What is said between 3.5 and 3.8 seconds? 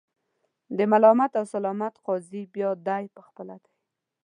دی.